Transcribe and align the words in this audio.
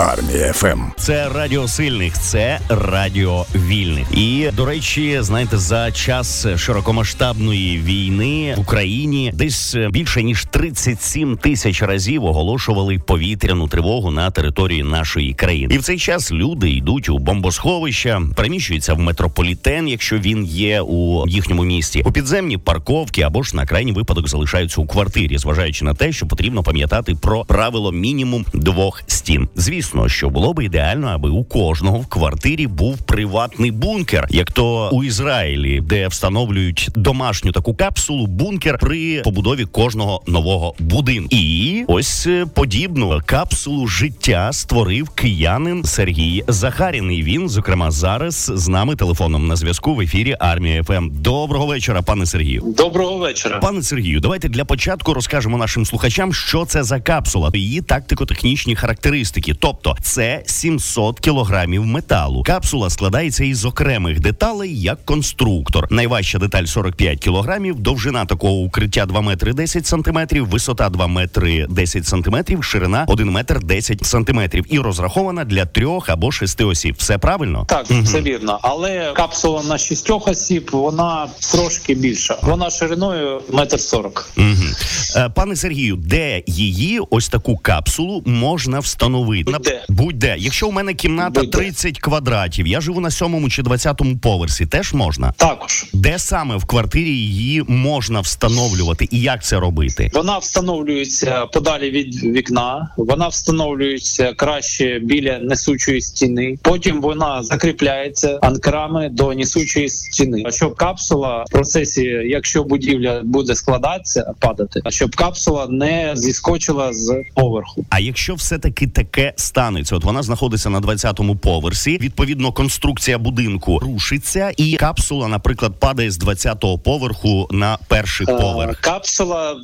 Армія 0.00 0.52
ФМ. 0.52 0.80
Це 0.96 1.28
радіо 1.28 1.68
сильних, 1.68 2.18
це 2.18 2.60
радіо 2.68 3.46
вільних. 3.54 4.06
І 4.12 4.48
до 4.56 4.64
речі, 4.64 5.18
знаєте, 5.20 5.58
за 5.58 5.92
час 5.92 6.46
широкомасштабної 6.56 7.78
війни 7.78 8.54
в 8.56 8.60
Україні 8.60 9.32
десь 9.34 9.76
більше 9.90 10.22
ніж 10.22 10.44
37 10.44 11.36
тисяч 11.36 11.82
разів 11.82 12.24
оголошували 12.24 12.98
повітряну 12.98 13.68
тривогу 13.68 14.10
на 14.10 14.30
території 14.30 14.82
нашої 14.82 15.34
країни. 15.34 15.74
І 15.74 15.78
в 15.78 15.82
цей 15.82 15.98
час 15.98 16.32
люди 16.32 16.70
йдуть 16.70 17.08
у 17.08 17.18
бомбосховища, 17.18 18.22
переміщуються 18.36 18.94
в 18.94 18.98
метрополітен, 18.98 19.88
якщо 19.88 20.18
він 20.18 20.44
є 20.44 20.80
у 20.80 21.28
їхньому 21.28 21.64
місті, 21.64 22.02
у 22.06 22.12
підземні 22.12 22.58
парковки 22.58 23.22
або 23.22 23.42
ж 23.42 23.56
на 23.56 23.66
крайній 23.66 23.92
випадок 23.92 24.28
залишаються 24.28 24.80
у 24.80 24.86
квартирі, 24.86 25.38
зважаючи 25.38 25.84
на 25.84 25.94
те, 25.94 26.12
що 26.12 26.26
потрібно 26.26 26.62
пам'ятати 26.62 27.14
про 27.14 27.44
правило 27.44 27.92
мінімум 27.92 28.44
двох 28.54 29.02
стін. 29.06 29.48
Звісно, 29.56 29.89
що 30.06 30.30
було 30.30 30.52
би 30.52 30.64
ідеально, 30.64 31.06
аби 31.06 31.28
у 31.28 31.44
кожного 31.44 31.98
в 31.98 32.06
квартирі 32.06 32.66
був 32.66 32.98
приватний 32.98 33.70
бункер, 33.70 34.26
як 34.30 34.52
то 34.52 34.88
у 34.92 35.04
Ізраїлі, 35.04 35.80
де 35.80 36.08
встановлюють 36.08 36.88
домашню 36.94 37.52
таку 37.52 37.74
капсулу, 37.74 38.26
бункер 38.26 38.78
при 38.78 39.20
побудові 39.22 39.64
кожного 39.64 40.22
нового 40.26 40.74
будинку. 40.78 41.28
І 41.30 41.84
ось 41.88 42.26
е, 42.26 42.46
подібну 42.54 43.20
капсулу 43.26 43.86
життя 43.86 44.52
створив 44.52 45.08
киянин 45.08 45.84
Сергій 45.84 46.44
Захарін. 46.48 47.12
І 47.12 47.22
Він, 47.22 47.48
зокрема, 47.48 47.90
зараз 47.90 48.52
з 48.54 48.68
нами 48.68 48.96
телефоном 48.96 49.46
на 49.46 49.56
зв'язку 49.56 49.94
в 49.94 50.00
ефірі 50.00 50.36
Армія 50.40 50.82
ФМ. 50.84 51.10
Доброго 51.10 51.66
вечора, 51.66 52.02
пане 52.02 52.26
Сергію. 52.26 52.74
Доброго 52.76 53.18
вечора. 53.18 53.58
Пане 53.58 53.82
Сергію, 53.82 54.20
давайте 54.20 54.48
для 54.48 54.64
початку 54.64 55.14
розкажемо 55.14 55.58
нашим 55.58 55.86
слухачам, 55.86 56.34
що 56.34 56.64
це 56.64 56.82
за 56.82 57.00
капсула, 57.00 57.50
її 57.54 57.80
тактико-технічні 57.80 58.76
характеристики. 58.76 59.54
Тобто, 59.54 59.79
це 60.02 60.42
700 60.46 61.20
кілограмів 61.20 61.86
металу. 61.86 62.42
Капсула 62.42 62.90
складається 62.90 63.44
із 63.44 63.64
окремих 63.64 64.20
деталей 64.20 64.80
як 64.80 65.04
конструктор. 65.04 65.86
Найважча 65.90 66.38
деталь 66.38 66.64
45 66.64 67.18
кілограмів, 67.18 67.80
довжина 67.80 68.24
такого 68.24 68.52
укриття 68.52 69.06
2 69.06 69.20
метри 69.20 69.52
10 69.52 69.86
сантиметрів, 69.86 70.46
висота 70.46 70.88
2 70.88 71.06
метри 71.06 71.66
10 71.70 72.06
сантиметрів, 72.06 72.64
ширина 72.64 73.04
1 73.08 73.30
метр 73.30 73.64
10 73.64 74.06
сантиметрів 74.06 74.64
і 74.68 74.78
розрахована 74.78 75.44
для 75.44 75.66
трьох 75.66 76.08
або 76.08 76.32
шести 76.32 76.64
осіб. 76.64 76.94
Все 76.98 77.18
правильно? 77.18 77.64
Так, 77.68 77.86
все 77.86 78.20
вірно. 78.20 78.58
Але 78.62 79.12
капсула 79.16 79.62
на 79.62 79.78
шістьох 79.78 80.28
осіб 80.28 80.70
вона 80.72 81.28
трошки 81.52 81.94
більша. 81.94 82.36
Вона 82.42 82.70
шириною 82.70 83.42
метр 83.52 83.80
сорок. 83.80 84.30
Угу. 84.36 85.30
Пане 85.34 85.56
Сергію, 85.56 85.96
де 85.96 86.42
її 86.46 87.00
ось 87.10 87.28
таку 87.28 87.56
капсулу 87.56 88.22
можна 88.26 88.78
встановити? 88.78 89.52
Будь-де. 89.60 89.84
Будь-де. 89.88 90.36
Якщо 90.38 90.68
у 90.68 90.72
мене 90.72 90.94
кімната 90.94 91.40
Будь-де. 91.40 91.58
30 91.58 91.98
квадратів, 91.98 92.66
я 92.66 92.80
живу 92.80 93.00
на 93.00 93.10
сьомому 93.10 93.48
чи 93.50 93.62
20-му 93.62 94.18
поверсі, 94.18 94.66
теж 94.66 94.92
можна. 94.92 95.32
Також 95.36 95.86
Де 95.92 96.18
саме 96.18 96.56
в 96.56 96.64
квартирі 96.64 97.10
її 97.10 97.62
можна 97.68 98.20
встановлювати 98.20 99.08
і 99.10 99.20
як 99.20 99.44
це 99.44 99.60
робити? 99.60 100.10
вона 100.14 100.38
встановлюється 100.38 101.46
подалі 101.46 101.90
від 101.90 102.24
вікна. 102.24 102.90
Вона 102.96 103.28
встановлюється 103.28 104.32
краще 104.32 104.98
біля 105.02 105.38
несучої 105.38 106.00
стіни. 106.00 106.58
Потім 106.62 107.00
вона 107.00 107.42
закріпляється 107.42 108.38
анкрами 108.42 109.08
до 109.08 109.34
несучої 109.34 109.88
стіни. 109.88 110.42
А 110.46 110.50
щоб 110.50 110.74
капсула 110.74 111.44
в 111.48 111.52
процесі, 111.52 112.02
якщо 112.26 112.64
будівля 112.64 113.20
буде 113.24 113.54
складатися, 113.54 114.32
падати, 114.38 114.80
а 114.84 114.90
щоб 114.90 115.16
капсула 115.16 115.66
не 115.70 116.12
зіскочила 116.14 116.92
з 116.92 117.22
поверху. 117.34 117.84
А 117.90 118.00
якщо 118.00 118.34
все-таки 118.34 118.86
таке 118.86 119.32
станеться, 119.50 119.96
от 119.96 120.04
вона 120.04 120.22
знаходиться 120.22 120.70
на 120.70 120.80
20-му 120.80 121.36
поверсі, 121.36 121.98
відповідно, 121.98 122.52
конструкція 122.52 123.18
будинку 123.18 123.78
рушиться, 123.78 124.52
і 124.56 124.76
капсула, 124.76 125.28
наприклад, 125.28 125.72
падає 125.80 126.10
з 126.10 126.18
20-го 126.18 126.78
поверху 126.78 127.48
на 127.50 127.78
перший 127.88 128.26
Е, 128.30 128.34
поверх. 128.34 128.80
Капсула 128.80 129.56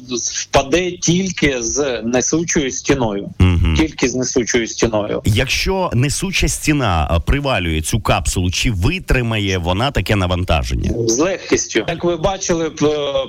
впаде 0.43 0.91
тільки 0.91 1.63
з 1.63 2.03
несучою 2.03 2.71
стіною. 2.71 3.31
Угу. 3.65 3.75
Тільки 3.77 4.09
з 4.09 4.15
несучою 4.15 4.67
стіною. 4.67 5.23
Якщо 5.25 5.91
несуча 5.95 6.49
стіна 6.49 7.21
привалює 7.27 7.81
цю 7.81 8.01
капсулу, 8.01 8.51
чи 8.51 8.71
витримає 8.71 9.59
вона 9.59 9.91
таке 9.91 10.17
навантаження? 10.17 10.91
З 11.07 11.19
легкістю, 11.19 11.85
як 11.89 12.05
ви 12.05 12.17
бачили 12.17 12.67
е, 12.67 12.71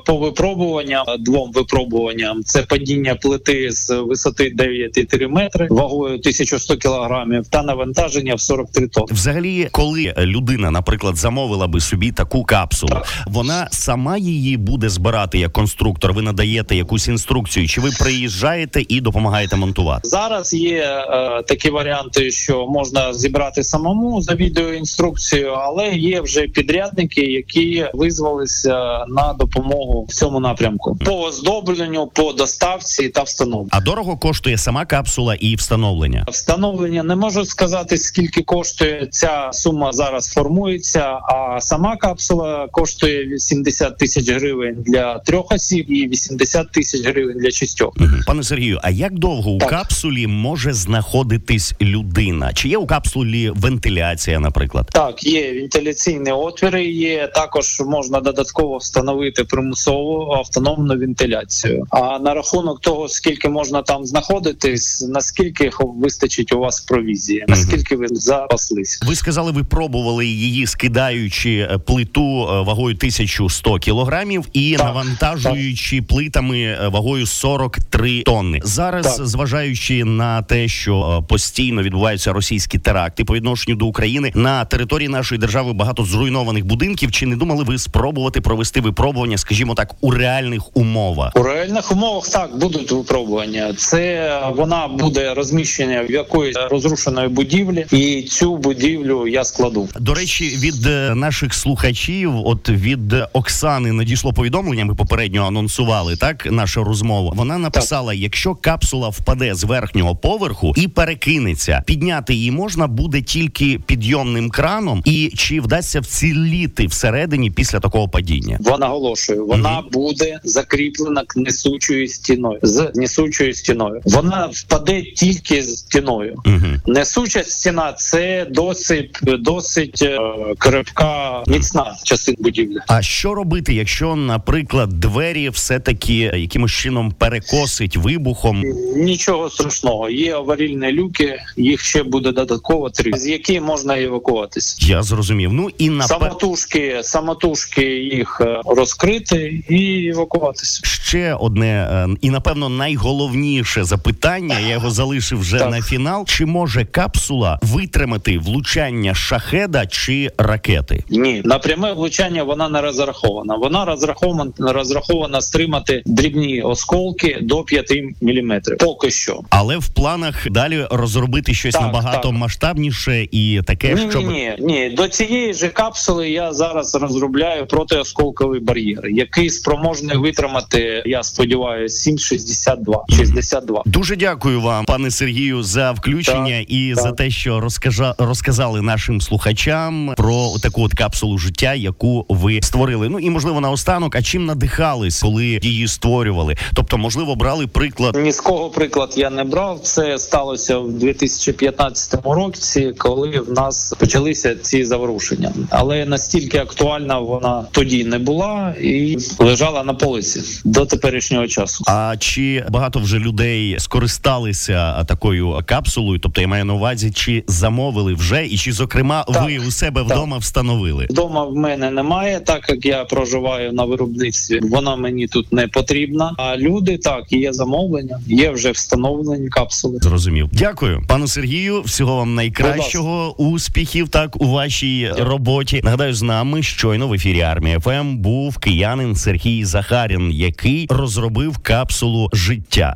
по 0.05 0.17
випробуванням 0.17 1.05
двом 1.19 1.51
випробуванням, 1.51 2.43
це 2.43 2.61
падіння 2.61 3.16
плити 3.16 3.71
з 3.71 3.89
висоти 3.89 4.53
9,3 4.57 5.27
метри 5.27 5.67
вагою 5.69 6.13
1100 6.13 6.77
кілограмів 6.77 7.47
та 7.47 7.63
навантаження 7.63 8.35
в 8.35 8.41
43 8.41 8.87
тонн. 8.87 9.05
Взагалі, 9.11 9.67
коли 9.71 10.13
людина, 10.17 10.71
наприклад, 10.71 11.16
замовила 11.16 11.67
би 11.67 11.79
собі 11.79 12.11
таку 12.11 12.43
капсулу, 12.43 12.97
вона 13.27 13.67
сама 13.71 14.17
її 14.17 14.57
буде 14.57 14.89
збирати 14.89 15.39
як 15.39 15.53
конструктор. 15.53 16.13
Ви 16.13 16.21
надаєте 16.21 16.75
якусь 16.75 17.07
інструкцію, 17.07 17.67
чи 17.67 17.81
ви 17.81 17.89
приїжджаєте 17.99 18.83
і 18.89 19.01
допомагаєте 19.01 19.55
монтувати? 19.55 20.09
Зараз 20.17 20.53
є 20.53 20.78
е, 20.78 21.44
такі 21.47 21.69
варіанти, 21.69 22.31
що 22.31 22.67
можна 22.67 23.13
зібрати 23.13 23.63
самому 23.63 24.22
за 24.22 24.35
відеоінструкцією, 24.35 25.51
але 25.51 25.89
є 25.89 26.22
вже 26.22 26.41
підрядники, 26.41 27.22
які 27.22 27.85
визвалися 27.94 29.05
на 29.07 29.33
допомогу 29.33 30.05
в 30.09 30.13
цьому 30.13 30.39
напрямку 30.39 30.97
по 31.05 31.22
оздобленню, 31.22 32.07
по 32.07 32.33
доставці 32.33 33.09
та 33.09 33.23
встановленню. 33.23 33.69
А 33.72 33.81
дорого 33.81 34.17
коштує 34.17 34.57
сама 34.57 34.85
капсула 34.85 35.35
і 35.35 35.55
встановлення. 35.55 36.25
Встановлення 36.28 37.03
не 37.03 37.16
можу 37.16 37.45
сказати, 37.45 37.97
скільки 37.97 38.41
коштує 38.41 39.07
ця 39.11 39.49
сума 39.53 39.91
зараз 39.94 40.28
формується. 40.28 41.03
А 41.03 41.61
сама 41.61 41.97
капсула 41.97 42.67
коштує 42.72 43.25
80 43.25 43.97
тисяч 43.97 44.29
гривень 44.29 44.75
для 44.85 45.19
трьох 45.19 45.51
осіб 45.51 45.91
і 45.91 46.07
80 46.07 46.72
тисяч 46.72 47.05
гривень 47.05 47.38
для 47.38 47.51
шістьох. 47.51 47.94
Пане 48.28 48.44
Сергію, 48.44 48.79
а 48.84 48.89
як 48.89 49.19
довго 49.19 49.51
у 49.51 49.57
Так. 49.57 49.69
Капсулі 50.07 50.28
може 50.28 50.73
знаходитись 50.73 51.73
людина? 51.81 52.53
Чи 52.53 52.69
є 52.69 52.78
у 52.78 52.85
капсулі 52.85 53.50
вентиляція, 53.50 54.40
наприклад? 54.40 54.90
Так, 54.94 55.23
є 55.23 55.53
вентиляційні 55.53 56.31
отвіри. 56.31 56.85
Є 56.85 57.28
також 57.28 57.81
можна 57.85 58.19
додатково 58.19 58.78
встановити 58.78 59.44
примусову 59.44 60.31
автономну 60.31 60.97
вентиляцію. 60.97 61.85
А 61.90 62.19
на 62.19 62.34
рахунок 62.34 62.81
того, 62.81 63.09
скільки 63.09 63.50
можна 63.50 63.81
там 63.81 64.06
знаходитись, 64.06 65.07
наскільки 65.09 65.72
вистачить 65.79 66.53
у 66.53 66.59
вас 66.59 66.81
провізії, 66.81 67.46
наскільки 67.47 67.96
ви 67.96 68.07
запаслись. 68.12 69.00
Ви 69.07 69.16
сказали, 69.16 69.51
ви 69.51 69.63
пробували 69.63 70.25
її 70.25 70.67
скидаючи 70.67 71.67
е, 71.72 71.78
плиту 71.78 72.47
е, 72.50 72.62
вагою 72.62 72.96
1100 72.96 73.79
кілограмів 73.79 74.46
і 74.53 74.75
Так, 74.78 74.85
навантажуючи 74.85 76.01
плитами 76.01 76.59
е, 76.59 76.88
вагою 76.88 77.25
43 77.25 78.22
тонни. 78.22 78.59
Зараз, 78.63 79.17
Так. 79.17 79.28
зважаючи 79.28 79.97
на 80.03 80.41
те, 80.41 80.68
що 80.68 81.24
е, 81.24 81.28
постійно 81.28 81.84
відбуваються 81.84 82.34
російські 82.34 82.80
теракти 82.80 83.24
по 83.24 83.34
відношенню 83.35 83.75
до 83.75 83.85
України 83.85 84.31
на 84.35 84.66
території 84.66 85.09
нашої 85.09 85.40
держави 85.40 85.74
багато 85.74 86.03
зруйнованих 86.03 86.66
будинків. 86.66 87.12
Чи 87.12 87.25
не 87.25 87.35
думали 87.35 87.63
ви 87.63 87.78
спробувати 87.78 88.41
провести 88.41 88.81
випробування, 88.81 89.38
скажімо 89.38 89.75
так, 89.75 89.96
у 90.02 90.12
реальних 90.12 90.78
умовах? 90.78 91.31
У 91.35 91.44
реальних 91.44 91.91
умовах 91.91 92.30
так 92.30 92.58
будуть 92.58 92.91
випробування. 92.91 93.74
Це 93.78 94.41
вона 94.56 94.88
буде 94.88 95.34
розміщена 95.34 96.03
в 96.03 96.12
якоїсь 96.12 96.56
розрушеної 96.72 97.28
будівлі, 97.28 97.85
і 97.91 98.22
цю 98.22 98.58
будівлю 98.58 99.28
я 99.28 99.44
складу. 99.44 99.90
До 100.00 100.14
речі, 100.14 100.58
від 100.58 100.85
е, 100.85 101.16
наших 101.16 101.53
слухачів, 101.53 102.31
от 102.35 102.69
від 102.69 103.16
Оксани, 103.34 103.91
надійшло 103.91 104.34
повідомлення. 104.34 104.85
Ми 104.85 104.96
попередньо 104.96 105.47
анонсували 105.47 106.16
так 106.16 106.52
нашу 106.52 106.84
розмову. 106.84 107.34
Вона 107.35 107.58
написала: 107.58 108.14
якщо 108.14 108.56
капсула 108.56 109.09
впаде 109.09 109.56
з 109.56 109.64
верхнього 109.87 110.16
поверху 110.16 110.73
і 110.78 110.87
перекинеться, 110.87 111.84
підняти 111.85 112.34
її 112.34 112.51
можна 112.51 112.87
буде 112.87 113.22
тільки 113.22 113.79
підйомним 113.85 114.49
краном, 114.49 115.01
і 115.05 115.31
чи 115.35 115.61
вдасться 115.61 115.99
вціліти 115.99 116.87
всередині 116.87 117.51
після 117.51 117.79
такого 117.79 118.09
падіння? 118.09 118.57
Вона 118.61 118.78
наголошую, 118.78 119.45
вона 119.45 119.84
буде 119.91 120.39
закріплена 120.43 121.23
к 121.28 121.39
несучою 121.39 122.07
стіною 122.07 122.59
з 122.61 122.91
несучою 122.95 123.53
стіною. 123.53 124.01
Вона 124.05 124.49
впаде 124.53 125.01
тільки 125.01 125.63
з 125.63 125.78
стіною. 125.78 126.35
Угу. 126.45 126.66
Несуча 126.87 127.43
стіна 127.43 127.93
це 127.93 128.47
досить 128.49 129.19
досить 129.23 130.01
е, 130.01 130.19
крепка, 130.57 131.43
міцна 131.47 131.95
частина 132.03 132.37
будівлі. 132.40 132.78
А 132.87 133.01
що 133.01 133.33
робити, 133.33 133.73
якщо, 133.73 134.16
наприклад, 134.16 134.90
двері 134.90 135.49
все 135.49 135.79
таки 135.79 136.16
якимось 136.17 136.72
чином 136.72 137.11
перекосить 137.11 137.97
вибухом? 137.97 138.63
Нічого 138.95 139.49
страшного. 139.49 139.77
Є 140.12 140.35
аварійні 140.35 140.91
люки, 140.91 141.40
їх 141.58 141.82
ще 141.82 142.03
буде 142.03 142.32
додатково 142.32 142.90
три, 142.90 143.12
з 143.16 143.28
які 143.28 143.59
можна 143.59 144.02
евакуватися. 144.02 144.78
Я 144.79 145.03
зрозумів. 145.03 145.53
Ну 145.53 145.70
і 145.78 145.90
на 145.90 146.08
Самотужки, 146.08 147.00
самотужки 147.03 147.84
їх 147.96 148.41
е, 148.41 148.62
розкрити 148.66 149.64
і 149.70 150.08
евакуватися. 150.08 150.82
ще 150.84 151.34
одне 151.34 151.90
е, 151.91 152.08
і 152.22 152.29
напевно 152.29 152.70
найголовніше 152.70 153.84
запитання. 153.84 154.59
Я 154.59 154.70
його 154.74 154.90
залишив 154.91 155.40
вже 155.40 155.58
Так. 155.59 155.72
на 155.72 155.82
фінал. 155.82 156.26
Чи 156.26 156.46
може 156.46 156.85
капсула 156.85 157.59
витримати 157.62 158.38
влучання 158.40 159.16
шахеда 159.16 159.85
чи 159.85 160.32
ракети? 160.38 161.03
Ні, 161.09 161.41
на 161.46 161.59
пряме 161.59 161.94
влучання 161.94 162.44
вона 162.44 162.70
не 162.70 162.82
розрахована. 162.82 163.56
Вона 163.56 163.85
розрахована 163.85 164.52
розрахована 164.59 165.41
стримати 165.41 166.03
дрібні 166.06 166.62
осколки 166.62 167.38
до 167.41 167.64
5 167.64 167.91
мм. 168.22 168.62
Поки 168.79 169.12
що. 169.12 169.40
Але 169.50 169.66
в 169.75 169.87
планах 169.87 170.47
далі 170.52 170.87
розробити 170.91 171.53
щось 171.53 171.73
Так, 171.73 171.81
набагато 171.81 172.28
так. 172.28 172.37
масштабніше 172.37 173.28
і 173.31 173.61
таке, 173.66 173.93
Ні, 173.93 174.08
щоб 174.11 174.23
ні, 174.28 174.34
ні, 174.34 174.55
ні. 174.59 174.90
До 174.90 175.08
цієї 175.08 175.53
ж 175.53 175.67
капсули 175.69 176.29
я 176.29 176.53
зараз 176.53 176.96
розробляю 176.96 177.66
протиосколковий 177.67 178.59
бар'єр, 178.59 179.08
який 179.09 179.49
спроможний 179.49 180.17
витримати, 180.17 181.03
я 181.05 181.23
сподіваюся, 181.23 182.11
7,62. 182.11 183.16
62. 183.16 183.84
Дуже 183.85 184.16
дякую 184.16 184.61
вам, 184.61 184.85
пане 184.85 185.11
Сергію, 185.11 185.64
за 185.64 185.91
включення 185.91 186.59
Так, 186.59 186.72
і 186.72 186.93
так. 186.96 187.03
за 187.03 187.11
те, 187.11 187.29
що 187.29 187.59
розкажа 187.59 188.16
розказали 188.17 188.81
нашим 188.81 189.22
слухачам 189.22 190.14
про 190.17 190.53
таку 190.64 190.84
от 190.84 190.93
капсулу 190.93 191.37
життя, 191.37 191.73
яку 191.73 192.25
ви 192.29 192.59
створили. 192.61 193.09
Ну 193.09 193.19
і 193.19 193.29
можливо 193.29 193.61
наостанок, 193.61 194.16
а 194.16 194.22
чим 194.22 194.46
надихались, 194.46 195.22
коли 195.22 195.59
її 195.61 195.87
створювали? 195.87 196.55
Тобто, 196.73 196.97
можливо, 196.97 197.35
брали 197.35 197.67
приклад. 197.67 198.16
Ні 198.23 198.31
з 198.31 198.40
кого 198.41 198.69
приклад 198.69 199.14
я 199.16 199.29
не 199.29 199.43
брав. 199.43 199.56
Це 199.83 200.17
сталося 200.19 200.77
в 200.77 200.93
2015 200.93 202.19
році, 202.25 202.93
коли 202.97 203.39
в 203.39 203.51
нас 203.51 203.93
почалися 203.99 204.55
ці 204.55 204.85
заворушення. 204.85 205.53
Але 205.69 206.05
настільки 206.05 206.57
актуальна 206.57 207.19
вона 207.19 207.65
тоді 207.71 208.03
не 208.05 208.19
була 208.19 208.75
і 208.81 209.17
лежала 209.39 209.83
на 209.83 209.93
полиці 209.93 210.41
до 210.65 210.85
теперішнього 210.85 211.47
часу. 211.47 211.83
А 211.87 212.15
чи 212.19 212.65
багато 212.69 212.99
вже 212.99 213.19
людей 213.19 213.75
скористалися 213.79 215.03
такою 215.03 215.61
капсулою? 215.65 216.19
Тобто 216.19 216.41
я 216.41 216.47
маю 216.47 216.65
на 216.65 216.73
увазі, 216.73 217.11
чи 217.11 217.43
замовили 217.47 218.13
вже, 218.13 218.45
і 218.45 218.57
чи 218.57 218.71
зокрема 218.71 219.23
Так, 219.23 219.43
ви 219.45 219.59
у 219.59 219.71
себе 219.71 220.01
так. 220.01 220.11
вдома 220.17 220.37
встановили? 220.37 221.07
Вдома 221.09 221.43
в 221.45 221.55
мене 221.55 221.91
немає, 221.91 222.39
так 222.39 222.69
як 222.69 222.85
я 222.85 223.05
проживаю 223.05 223.73
на 223.73 223.85
виробництві. 223.85 224.59
Вона 224.63 224.95
мені 224.95 225.27
тут 225.27 225.53
не 225.53 225.67
потрібна. 225.67 226.33
А 226.37 226.57
люди 226.57 226.97
так 226.97 227.23
є 227.31 227.53
замовлення, 227.53 228.19
є 228.27 228.51
вже 228.51 228.71
встановлені 228.71 229.47
капсули. 229.49 229.99
Зрозумів. 230.02 230.49
Дякую, 230.52 231.03
пану 231.08 231.28
Сергію. 231.28 231.82
Всього 231.82 232.16
вам 232.16 232.35
найкращого, 232.35 233.35
успіхів 233.41 234.09
так 234.09 234.41
у 234.41 234.47
вашій 234.52 235.11
роботі. 235.20 235.82
Нагадаю, 235.84 236.14
з 236.14 236.22
нами 236.22 236.64
щойно 236.64 237.08
в 237.08 237.14
ефірі 237.14 237.41
Армія 237.41 237.79
FM 237.79 238.17
був 238.17 238.58
киянин 238.58 239.16
Сергій 239.16 239.66
Захарін, 239.66 240.32
який 240.32 240.88
розробив 240.90 241.58
капсулу 241.58 242.29
життя. 242.34 242.96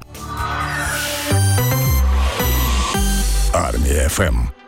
Армія 3.53 4.09
FM. 4.09 4.60